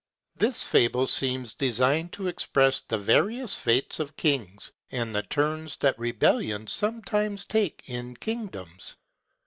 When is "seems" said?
1.05-1.53